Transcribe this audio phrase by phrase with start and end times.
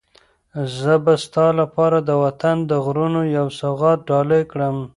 [0.77, 4.77] زه به ستا لپاره د وطن د غرونو یو سوغات ډالۍ کړم.